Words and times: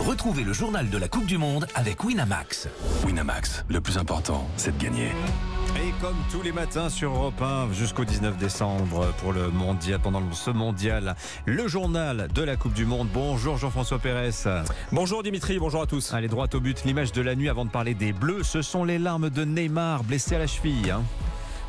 Retrouvez 0.00 0.44
le 0.44 0.52
journal 0.52 0.90
de 0.90 0.98
la 0.98 1.08
Coupe 1.08 1.26
du 1.26 1.38
Monde 1.38 1.66
avec 1.74 2.04
Winamax. 2.04 2.68
Winamax, 3.06 3.64
le 3.68 3.80
plus 3.80 3.98
important, 3.98 4.48
c'est 4.56 4.76
de 4.76 4.82
gagner. 4.82 5.10
Et 5.76 5.92
comme 6.00 6.16
tous 6.30 6.42
les 6.42 6.52
matins 6.52 6.88
sur 6.88 7.12
Europe 7.12 7.40
1 7.40 7.72
jusqu'au 7.72 8.04
19 8.04 8.36
décembre 8.36 9.12
pour 9.18 9.32
le 9.32 9.50
mondial, 9.50 10.00
pendant 10.00 10.22
ce 10.32 10.50
mondial, 10.50 11.16
le 11.46 11.66
journal 11.66 12.28
de 12.34 12.42
la 12.42 12.56
Coupe 12.56 12.74
du 12.74 12.84
Monde. 12.84 13.08
Bonjour 13.12 13.56
Jean-François 13.56 13.98
Pérez. 13.98 14.30
Bonjour 14.90 15.22
Dimitri, 15.22 15.58
bonjour 15.58 15.82
à 15.82 15.86
tous. 15.86 16.12
Allez, 16.12 16.28
droit 16.28 16.48
au 16.52 16.60
but, 16.60 16.84
l'image 16.84 17.12
de 17.12 17.22
la 17.22 17.34
nuit 17.34 17.48
avant 17.48 17.64
de 17.64 17.70
parler 17.70 17.94
des 17.94 18.12
Bleus, 18.12 18.42
ce 18.42 18.62
sont 18.62 18.84
les 18.84 18.98
larmes 18.98 19.30
de 19.30 19.44
Neymar 19.44 20.04
blessé 20.04 20.34
à 20.34 20.38
la 20.38 20.46
cheville. 20.46 20.90
Hein. 20.90 21.02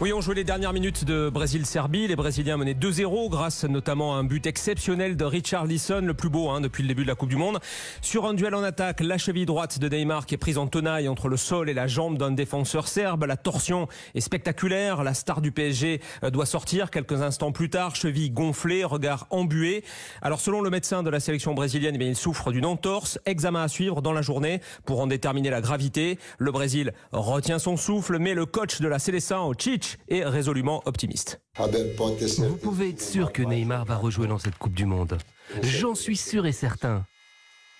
Oui, 0.01 0.11
on 0.11 0.21
jouait 0.21 0.33
les 0.33 0.43
dernières 0.43 0.73
minutes 0.73 1.05
de 1.05 1.29
Brésil-Serbie. 1.29 2.07
Les 2.07 2.15
Brésiliens 2.15 2.57
menaient 2.57 2.73
2-0 2.73 3.29
grâce 3.29 3.63
notamment 3.63 4.15
à 4.15 4.17
un 4.17 4.23
but 4.23 4.47
exceptionnel 4.47 5.15
de 5.15 5.23
Richard 5.23 5.65
Lisson, 5.65 6.01
le 6.03 6.15
plus 6.15 6.29
beau 6.29 6.49
hein, 6.49 6.61
depuis 6.61 6.81
le 6.81 6.87
début 6.87 7.03
de 7.03 7.07
la 7.07 7.15
Coupe 7.15 7.29
du 7.29 7.35
Monde. 7.35 7.59
Sur 8.01 8.25
un 8.25 8.33
duel 8.33 8.55
en 8.55 8.63
attaque, 8.63 9.01
la 9.01 9.19
cheville 9.19 9.45
droite 9.45 9.77
de 9.77 9.87
Neymar 9.87 10.25
qui 10.25 10.33
est 10.33 10.39
prise 10.39 10.57
en 10.57 10.65
tenaille 10.65 11.07
entre 11.07 11.29
le 11.29 11.37
sol 11.37 11.69
et 11.69 11.75
la 11.75 11.85
jambe 11.85 12.17
d'un 12.17 12.31
défenseur 12.31 12.87
serbe. 12.87 13.25
La 13.25 13.37
torsion 13.37 13.87
est 14.15 14.19
spectaculaire. 14.19 15.03
La 15.03 15.13
star 15.13 15.41
du 15.41 15.51
PSG 15.51 16.01
euh, 16.23 16.31
doit 16.31 16.47
sortir 16.47 16.89
quelques 16.89 17.21
instants 17.21 17.51
plus 17.51 17.69
tard. 17.69 17.95
Cheville 17.95 18.33
gonflée, 18.33 18.83
regard 18.83 19.27
embué. 19.29 19.83
Alors 20.23 20.41
selon 20.41 20.61
le 20.61 20.71
médecin 20.71 21.03
de 21.03 21.11
la 21.11 21.19
sélection 21.19 21.53
brésilienne, 21.53 21.95
eh 21.99 22.03
il 22.03 22.15
souffre 22.15 22.51
d'une 22.51 22.65
entorse. 22.65 23.19
Examen 23.27 23.61
à 23.61 23.67
suivre 23.67 24.01
dans 24.01 24.11
la 24.11 24.23
journée 24.23 24.59
pour 24.85 24.99
en 25.01 25.07
déterminer 25.07 25.51
la 25.51 25.61
gravité. 25.61 26.17
Le 26.39 26.51
Brésil 26.51 26.93
retient 27.11 27.59
son 27.59 27.77
souffle, 27.77 28.17
mais 28.17 28.33
le 28.33 28.47
coach 28.47 28.81
de 28.81 28.87
la 28.87 28.97
Seleção, 28.97 29.53
Chic, 29.83 29.99
est 30.07 30.23
résolument 30.23 30.81
optimiste. 30.85 31.41
Vous 31.57 32.57
pouvez 32.57 32.89
être 32.89 33.01
sûr 33.01 33.31
que 33.31 33.41
Neymar 33.41 33.85
va 33.85 33.97
rejouer 33.97 34.27
dans 34.27 34.39
cette 34.39 34.57
Coupe 34.57 34.73
du 34.73 34.85
Monde. 34.85 35.17
J'en 35.61 35.95
suis 35.95 36.17
sûr 36.17 36.45
et 36.45 36.51
certain. 36.51 37.05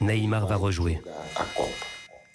Neymar 0.01 0.47
va 0.47 0.55
rejouer. 0.55 0.99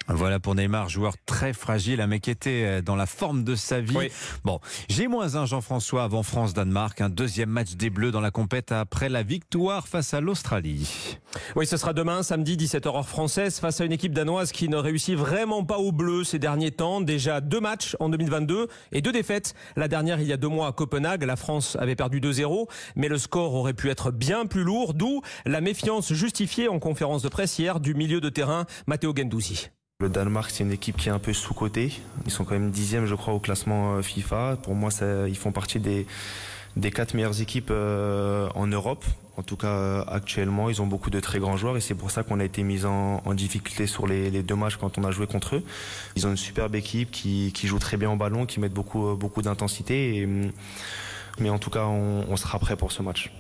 Voilà 0.09 0.41
pour 0.41 0.55
Neymar, 0.55 0.89
joueur 0.89 1.15
très 1.27 1.53
fragile, 1.53 2.01
un 2.01 2.07
mec 2.07 2.23
qui 2.23 2.31
était 2.31 2.65
euh, 2.65 2.83
dans 2.83 2.97
la 2.97 3.05
forme 3.05 3.45
de 3.45 3.55
sa 3.55 3.81
vie. 3.81 4.09
Bon, 4.43 4.59
j'ai 4.89 5.07
moins 5.07 5.37
un 5.37 5.45
Jean-François 5.45 6.03
avant 6.03 6.23
France-Danemark, 6.23 7.01
un 7.03 7.11
deuxième 7.11 7.51
match 7.51 7.75
des 7.75 7.91
Bleus 7.91 8.11
dans 8.11 8.23
la 8.23 8.31
compète 8.31 8.73
après 8.73 9.11
la 9.11 9.23
victoire 9.23 9.87
face 9.87 10.15
à 10.15 10.23
l'Australie. 10.23 11.19
Oui, 11.57 11.67
ce 11.67 11.77
sera 11.77 11.93
demain, 11.93 12.23
samedi, 12.23 12.57
17h 12.57 12.89
heure 12.89 13.07
française, 13.07 13.61
face 13.61 13.83
à 13.83 13.85
une 13.85 13.93
équipe 13.93 14.15
danoise 14.15 14.51
qui 14.51 14.71
ne 14.71 14.77
réussit 14.77 15.15
vraiment 15.15 15.63
pas 15.63 15.79
au 15.79 15.93
bleu 15.93 16.25
ces 16.25 16.39
derniers 16.39 16.71
temps. 16.71 17.03
Déjà 17.03 17.43
deux 17.43 17.61
matchs 17.61 17.95
en 18.01 18.09
2022 18.09 18.69
et 18.93 19.03
deux 19.03 19.13
défaites. 19.13 19.55
La 19.77 19.89
dernière, 19.89 20.21
il 20.21 20.27
y 20.27 20.33
a 20.33 20.39
deux 20.39 20.49
mois 20.49 20.69
à 20.69 20.73
Copenhague. 20.73 21.23
La 21.25 21.37
France 21.37 21.77
avait 21.79 21.97
perdu 21.97 22.21
2-0, 22.21 22.67
mais 22.97 23.09
le 23.09 23.19
score 23.19 23.55
aurait 23.55 23.75
pu 23.75 23.91
être 23.91 24.11
bien 24.11 24.47
plus 24.47 24.65
lourd, 24.65 24.95
d'où 24.95 25.21
la 25.45 25.61
méfiance 25.61 26.13
justifiée 26.15 26.69
en 26.69 26.79
conférence 26.79 27.23
de 27.23 27.29
presse 27.29 27.59
hier 27.59 27.79
du 27.79 27.95
milieu 27.95 28.21
de 28.23 28.31
terrain, 28.31 28.65
Matteo 28.87 29.13
Gendouzi. 29.15 29.69
Le 30.01 30.09
Danemark, 30.09 30.53
c'est 30.53 30.63
une 30.63 30.71
équipe 30.71 30.97
qui 30.97 31.09
est 31.09 31.13
un 31.13 31.19
peu 31.19 31.33
sous-cotée. 31.33 31.91
Ils 32.25 32.31
sont 32.31 32.45
quand 32.45 32.53
même 32.53 32.71
dixième, 32.71 33.07
je 33.07 33.17
crois, 33.17 33.35
au 33.35 33.41
classement 33.41 33.97
euh, 33.97 34.03
FIFA. 34.03 34.57
Pour 34.63 34.77
moi, 34.77 34.93
ça, 34.93 35.27
ils 35.27 35.37
font 35.37 35.51
partie 35.51 35.81
des, 35.81 36.07
des 36.77 36.93
quatre 36.93 37.15
meilleures 37.15 37.41
équipes 37.41 37.73
euh, 37.73 38.49
en 38.55 38.69
Europe. 38.69 39.05
En 39.37 39.43
tout 39.43 39.57
cas, 39.57 39.67
euh, 39.67 40.05
actuellement, 40.07 40.71
ils 40.71 40.81
ont 40.81 40.87
beaucoup 40.87 41.11
de 41.11 41.19
très 41.19 41.41
grands 41.41 41.57
joueurs 41.57 41.77
et 41.77 41.81
c'est 41.81 41.97
pour 41.97 42.13
ça 42.13 42.23
qu'on 42.23 42.39
a 42.39 42.45
été 42.45 42.63
mis 42.63 42.85
en, 42.85 43.23
en 43.25 43.35
difficulté 43.35 43.89
sur 43.89 44.07
les, 44.07 44.31
les, 44.31 44.45
deux 44.45 44.55
matchs 44.55 44.77
quand 44.77 44.99
on 44.99 45.03
a 45.03 45.11
joué 45.11 45.27
contre 45.27 45.57
eux. 45.57 45.65
Ils 46.15 46.29
ont 46.29 46.31
une 46.31 46.37
superbe 46.37 46.77
équipe 46.77 47.11
qui, 47.11 47.51
qui 47.53 47.67
joue 47.67 47.81
très 47.81 47.97
bien 47.97 48.13
au 48.13 48.17
ballon, 48.17 48.47
qui 48.47 48.61
met 48.61 48.69
beaucoup, 48.69 49.17
beaucoup 49.17 49.43
d'intensité. 49.43 50.29
Mais 51.41 51.51
en 51.51 51.59
tout 51.59 51.71
cas, 51.71 51.87
on, 51.87 52.25
on 52.29 52.37
sera 52.37 52.61
prêt 52.61 52.77
pour 52.77 52.93
ce 52.93 53.03
match. 53.03 53.33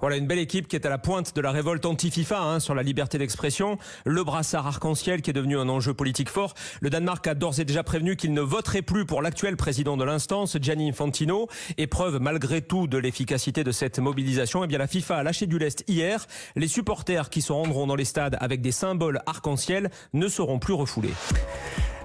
Voilà 0.00 0.16
une 0.16 0.26
belle 0.26 0.38
équipe 0.38 0.68
qui 0.68 0.76
est 0.76 0.86
à 0.86 0.90
la 0.90 0.98
pointe 0.98 1.34
de 1.34 1.40
la 1.40 1.50
révolte 1.50 1.84
anti-FIFA 1.86 2.40
hein, 2.40 2.60
sur 2.60 2.74
la 2.74 2.82
liberté 2.82 3.18
d'expression. 3.18 3.78
Le 4.04 4.24
brassard 4.24 4.66
arc-en-ciel 4.66 5.22
qui 5.22 5.30
est 5.30 5.34
devenu 5.34 5.58
un 5.58 5.68
enjeu 5.68 5.94
politique 5.94 6.28
fort. 6.28 6.54
Le 6.80 6.90
Danemark 6.90 7.26
a 7.26 7.34
d'ores 7.34 7.60
et 7.60 7.64
déjà 7.64 7.82
prévenu 7.82 8.16
qu'il 8.16 8.32
ne 8.32 8.40
voterait 8.40 8.82
plus 8.82 9.06
pour 9.06 9.22
l'actuel 9.22 9.56
président 9.56 9.96
de 9.96 10.04
l'instance, 10.04 10.56
Gianni 10.60 10.90
Infantino. 10.90 11.48
Épreuve 11.78 12.20
malgré 12.20 12.62
tout 12.62 12.86
de 12.86 12.98
l'efficacité 12.98 13.64
de 13.64 13.72
cette 13.72 13.98
mobilisation. 13.98 14.64
Eh 14.64 14.66
bien 14.66 14.78
la 14.78 14.86
FIFA 14.86 15.18
a 15.18 15.22
lâché 15.22 15.46
du 15.46 15.58
lest 15.58 15.84
hier. 15.88 16.26
Les 16.56 16.68
supporters 16.68 17.30
qui 17.30 17.42
se 17.42 17.52
rendront 17.52 17.86
dans 17.86 17.96
les 17.96 18.04
stades 18.04 18.36
avec 18.40 18.60
des 18.60 18.72
symboles 18.72 19.20
arc-en-ciel 19.26 19.90
ne 20.12 20.28
seront 20.28 20.58
plus 20.58 20.74
refoulés. 20.74 21.14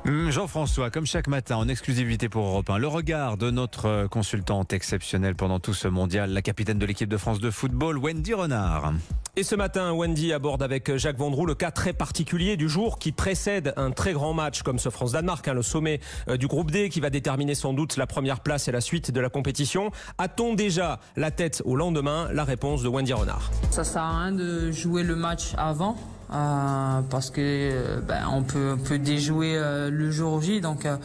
Hum, 0.07 0.29
Jean-François, 0.29 0.91
comme 0.91 1.07
chaque 1.07 1.27
matin, 1.27 1.55
en 1.55 1.67
exclusivité 1.67 2.29
pour 2.29 2.45
Europe 2.45 2.69
1, 2.69 2.77
le 2.77 2.87
regard 2.87 3.37
de 3.37 3.49
notre 3.49 4.05
consultante 4.05 4.71
exceptionnelle 4.71 5.33
pendant 5.33 5.59
tout 5.59 5.73
ce 5.73 5.87
mondial, 5.87 6.29
la 6.29 6.43
capitaine 6.43 6.77
de 6.77 6.85
l'équipe 6.85 7.09
de 7.09 7.17
France 7.17 7.39
de 7.39 7.49
football, 7.49 7.97
Wendy 7.97 8.35
Renard. 8.35 8.93
Et 9.35 9.41
ce 9.41 9.55
matin, 9.55 9.93
Wendy 9.93 10.31
aborde 10.31 10.61
avec 10.61 10.95
Jacques 10.95 11.17
Vendroux 11.17 11.47
le 11.47 11.55
cas 11.55 11.71
très 11.71 11.91
particulier 11.91 12.55
du 12.55 12.69
jour 12.69 12.99
qui 12.99 13.11
précède 13.11 13.73
un 13.77 13.89
très 13.89 14.13
grand 14.13 14.35
match 14.35 14.61
comme 14.61 14.77
ce 14.77 14.89
France-Danemark, 14.89 15.47
hein, 15.47 15.55
le 15.55 15.63
sommet 15.63 15.99
euh, 16.27 16.37
du 16.37 16.45
groupe 16.45 16.69
D 16.69 16.89
qui 16.89 16.99
va 16.99 17.09
déterminer 17.09 17.55
sans 17.55 17.73
doute 17.73 17.97
la 17.97 18.05
première 18.05 18.41
place 18.41 18.67
et 18.67 18.71
la 18.71 18.81
suite 18.81 19.09
de 19.09 19.19
la 19.19 19.29
compétition. 19.29 19.89
A-t-on 20.19 20.53
déjà 20.53 20.99
la 21.15 21.31
tête 21.31 21.63
au 21.65 21.75
lendemain? 21.75 22.29
La 22.31 22.43
réponse 22.43 22.83
de 22.83 22.89
Wendy 22.89 23.13
Renard. 23.13 23.49
Ça 23.71 23.83
sert 23.83 24.03
à 24.03 24.25
rien 24.25 24.31
de 24.33 24.71
jouer 24.71 25.01
le 25.01 25.15
match 25.15 25.55
avant 25.57 25.97
euh, 26.33 27.01
parce 27.09 27.29
que 27.29 27.99
ben, 28.07 28.27
on 28.31 28.43
peut 28.43 28.75
on 28.79 28.83
peut 28.83 28.99
déjouer 28.99 29.55
euh, 29.57 29.89
le 29.89 30.11
jour 30.11 30.41
J. 30.41 30.61
Donc 30.61 30.85
euh, 30.85 30.97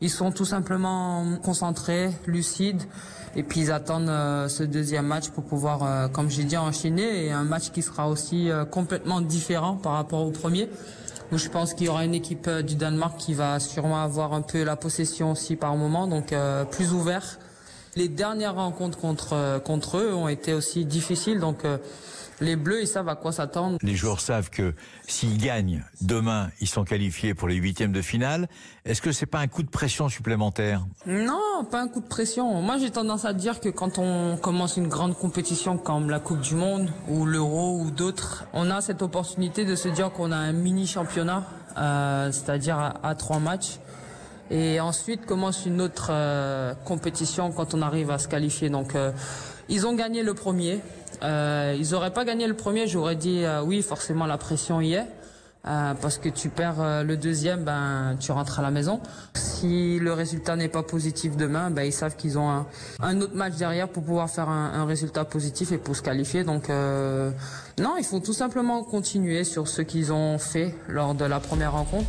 ils 0.00 0.10
sont 0.10 0.32
tout 0.32 0.44
simplement 0.44 1.24
concentrés, 1.42 2.10
lucides. 2.26 2.82
Et 3.36 3.44
puis 3.44 3.60
ils 3.60 3.70
attendent 3.70 4.08
euh, 4.08 4.48
ce 4.48 4.64
deuxième 4.64 5.06
match 5.06 5.28
pour 5.28 5.44
pouvoir 5.44 5.84
euh, 5.84 6.08
comme 6.08 6.30
j'ai 6.30 6.44
dit 6.44 6.56
enchaîner. 6.56 7.26
Et 7.26 7.32
un 7.32 7.44
match 7.44 7.70
qui 7.70 7.82
sera 7.82 8.08
aussi 8.08 8.50
euh, 8.50 8.64
complètement 8.64 9.20
différent 9.20 9.76
par 9.76 9.92
rapport 9.92 10.26
au 10.26 10.30
premier. 10.30 10.68
Où 11.32 11.38
je 11.38 11.48
pense 11.48 11.74
qu'il 11.74 11.86
y 11.86 11.88
aura 11.88 12.04
une 12.04 12.14
équipe 12.14 12.50
du 12.50 12.74
Danemark 12.74 13.16
qui 13.16 13.34
va 13.34 13.60
sûrement 13.60 14.02
avoir 14.02 14.32
un 14.32 14.42
peu 14.42 14.64
la 14.64 14.74
possession 14.74 15.30
aussi 15.30 15.54
par 15.54 15.76
moment. 15.76 16.08
Donc 16.08 16.34
plus 16.72 16.92
ouvert. 16.92 17.38
Les 17.94 18.08
dernières 18.08 18.56
rencontres 18.56 18.98
contre 18.98 19.62
contre 19.62 19.98
eux 19.98 20.12
ont 20.12 20.26
été 20.26 20.54
aussi 20.54 20.84
difficiles. 20.84 21.38
Donc 21.38 21.58
les 22.40 22.56
Bleus, 22.56 22.82
ils 22.82 22.86
savent 22.86 23.08
à 23.08 23.16
quoi 23.16 23.32
s'attendre. 23.32 23.78
Les 23.82 23.94
joueurs 23.94 24.20
savent 24.20 24.50
que 24.50 24.74
s'ils 25.06 25.38
gagnent 25.38 25.84
demain, 26.00 26.50
ils 26.60 26.68
sont 26.68 26.84
qualifiés 26.84 27.34
pour 27.34 27.48
les 27.48 27.56
huitièmes 27.56 27.92
de 27.92 28.02
finale. 28.02 28.48
Est-ce 28.84 29.02
que 29.02 29.12
c'est 29.12 29.26
pas 29.26 29.38
un 29.38 29.46
coup 29.46 29.62
de 29.62 29.68
pression 29.68 30.08
supplémentaire? 30.08 30.84
Non, 31.06 31.64
pas 31.70 31.80
un 31.82 31.88
coup 31.88 32.00
de 32.00 32.08
pression. 32.08 32.62
Moi, 32.62 32.78
j'ai 32.78 32.90
tendance 32.90 33.24
à 33.24 33.32
dire 33.32 33.60
que 33.60 33.68
quand 33.68 33.98
on 33.98 34.36
commence 34.36 34.76
une 34.76 34.88
grande 34.88 35.16
compétition 35.16 35.76
comme 35.78 36.10
la 36.10 36.18
Coupe 36.20 36.40
du 36.40 36.54
Monde 36.54 36.90
ou 37.08 37.26
l'Euro 37.26 37.78
ou 37.80 37.90
d'autres, 37.90 38.44
on 38.52 38.70
a 38.70 38.80
cette 38.80 39.02
opportunité 39.02 39.64
de 39.64 39.74
se 39.74 39.88
dire 39.88 40.10
qu'on 40.10 40.32
a 40.32 40.36
un 40.36 40.52
mini 40.52 40.86
championnat, 40.86 41.44
euh, 41.76 42.32
c'est-à-dire 42.32 42.78
à, 42.78 43.06
à 43.06 43.14
trois 43.14 43.38
matchs. 43.38 43.78
Et 44.52 44.80
ensuite 44.80 45.26
commence 45.26 45.64
une 45.64 45.80
autre 45.80 46.08
euh, 46.10 46.74
compétition 46.84 47.52
quand 47.52 47.72
on 47.74 47.82
arrive 47.82 48.10
à 48.10 48.18
se 48.18 48.26
qualifier. 48.26 48.68
Donc, 48.68 48.96
euh, 48.96 49.12
ils 49.68 49.86
ont 49.86 49.94
gagné 49.94 50.24
le 50.24 50.34
premier. 50.34 50.80
Euh, 51.22 51.76
ils 51.78 51.90
n'auraient 51.90 52.12
pas 52.12 52.24
gagné 52.24 52.46
le 52.46 52.54
premier, 52.54 52.86
j'aurais 52.86 53.16
dit 53.16 53.44
euh, 53.44 53.62
oui, 53.62 53.82
forcément 53.82 54.26
la 54.26 54.38
pression 54.38 54.80
y 54.80 54.94
est. 54.94 55.06
Euh, 55.66 55.92
parce 56.00 56.16
que 56.16 56.30
tu 56.30 56.48
perds 56.48 56.80
euh, 56.80 57.02
le 57.02 57.18
deuxième, 57.18 57.64
ben 57.64 58.16
tu 58.18 58.32
rentres 58.32 58.60
à 58.60 58.62
la 58.62 58.70
maison. 58.70 58.98
Si 59.34 59.98
le 59.98 60.14
résultat 60.14 60.56
n'est 60.56 60.70
pas 60.70 60.82
positif 60.82 61.36
demain, 61.36 61.70
ben 61.70 61.82
ils 61.82 61.92
savent 61.92 62.16
qu'ils 62.16 62.38
ont 62.38 62.64
un, 63.02 63.20
autre 63.20 63.34
match 63.34 63.56
derrière 63.56 63.88
pour 63.88 64.02
pouvoir 64.02 64.30
faire 64.30 64.48
un, 64.48 64.72
un 64.72 64.86
résultat 64.86 65.26
positif 65.26 65.70
et 65.72 65.76
pour 65.76 65.94
se 65.94 66.02
qualifier. 66.02 66.44
Donc 66.44 66.70
euh, 66.70 67.30
non, 67.78 67.96
il 67.98 68.04
faut 68.04 68.20
tout 68.20 68.32
simplement 68.32 68.82
continuer 68.84 69.44
sur 69.44 69.68
ce 69.68 69.82
qu'ils 69.82 70.14
ont 70.14 70.38
fait 70.38 70.74
lors 70.88 71.14
de 71.14 71.26
la 71.26 71.40
première 71.40 71.72
rencontre. 71.72 72.08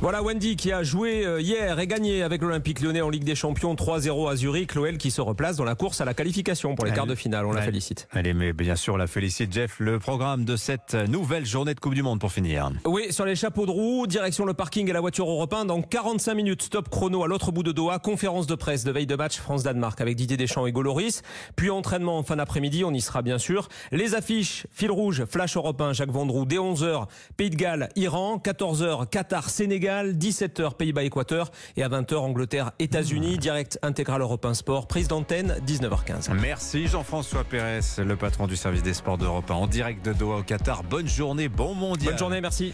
Voilà 0.00 0.22
Wendy 0.22 0.54
qui 0.54 0.70
a 0.70 0.84
joué 0.84 1.26
euh, 1.26 1.40
hier 1.40 1.76
et 1.80 1.88
gagné 1.88 2.22
avec 2.22 2.40
l'Olympique 2.40 2.80
lyonnais 2.80 3.00
en 3.00 3.10
Ligue 3.10 3.24
des 3.24 3.34
Champions 3.34 3.74
3-0 3.74 4.30
à 4.30 4.36
Zurich. 4.36 4.76
L'OL 4.76 4.96
qui 4.96 5.10
se 5.10 5.20
replace 5.20 5.56
dans 5.56 5.64
la 5.64 5.74
course 5.74 6.00
à 6.00 6.04
la 6.04 6.14
qualification 6.14 6.76
pour 6.76 6.84
les 6.84 6.92
quarts 6.92 7.08
de 7.08 7.16
finale. 7.16 7.44
On 7.46 7.50
la 7.50 7.62
félicite. 7.62 8.06
Allez, 8.12 8.32
mais 8.32 8.52
bien 8.52 8.76
sûr, 8.76 8.94
on 8.94 8.96
la 8.96 9.08
félicite, 9.08 9.52
Jeff. 9.52 9.80
Le 9.80 9.98
programme 9.98 10.44
de 10.44 10.54
cette 10.54 10.94
nouvelle 10.94 11.44
journée 11.44 11.74
de 11.74 11.80
Coupe 11.80 11.94
du 11.94 12.04
Monde 12.04 12.20
pour 12.20 12.30
finir. 12.30 12.70
Oui, 12.84 13.12
sur 13.12 13.24
les 13.24 13.34
chapeaux 13.34 13.66
de 13.66 13.72
roue, 13.72 14.06
direction 14.06 14.44
le 14.44 14.54
parking 14.54 14.88
et 14.88 14.92
la 14.92 15.00
voiture 15.00 15.28
européen 15.28 15.64
dans 15.64 15.82
45 15.82 16.32
minutes. 16.34 16.62
Stop 16.62 16.90
chrono 16.90 17.24
à 17.24 17.26
l'autre 17.26 17.50
bout 17.50 17.64
de 17.64 17.72
Doha. 17.72 17.98
Conférence 17.98 18.46
de 18.46 18.54
presse 18.54 18.84
de 18.84 18.92
veille 18.92 19.06
de 19.06 19.16
match 19.16 19.38
France-Danemark 19.38 20.00
avec 20.00 20.14
Didier 20.14 20.36
Deschamps 20.36 20.66
et 20.66 20.70
Goloris. 20.70 21.22
Puis 21.56 21.70
entraînement 21.70 22.18
en 22.18 22.22
fin 22.22 22.36
d'après-midi. 22.36 22.84
On 22.84 22.94
y 22.94 23.00
sera 23.00 23.22
bien 23.22 23.38
sûr. 23.38 23.68
Les 23.90 24.14
affiches, 24.14 24.64
fil 24.70 24.92
rouge, 24.92 25.24
flash 25.24 25.56
européen, 25.56 25.92
Jacques 25.92 26.12
Vendroux, 26.12 26.44
dès 26.44 26.58
11h, 26.58 27.06
Pays 27.36 27.50
de 27.50 27.56
Galles, 27.56 27.88
Iran, 27.96 28.40
14h, 28.44 29.08
Qatar, 29.08 29.50
Sénégal, 29.50 29.87
17h, 29.88 30.74
Pays-Bas-Équateur 30.74 31.50
et 31.76 31.82
à 31.82 31.88
20h, 31.88 32.16
Angleterre, 32.16 32.72
États-Unis. 32.78 33.38
Direct 33.38 33.78
intégral 33.82 34.20
Europe 34.20 34.44
1 34.44 34.54
Sport. 34.54 34.86
Prise 34.86 35.08
d'antenne, 35.08 35.56
19h15. 35.66 36.32
Merci 36.40 36.86
Jean-François 36.86 37.44
Pérez, 37.44 37.80
le 37.98 38.16
patron 38.16 38.46
du 38.46 38.56
service 38.56 38.82
des 38.82 38.94
sports 38.94 39.18
d'Europe 39.18 39.50
1 39.50 39.54
en 39.54 39.66
direct 39.66 40.04
de 40.04 40.12
Doha 40.12 40.38
au 40.38 40.42
Qatar. 40.42 40.82
Bonne 40.84 41.08
journée, 41.08 41.48
bon 41.48 41.74
mondial. 41.74 42.10
Bonne 42.10 42.18
journée, 42.18 42.40
merci. 42.40 42.66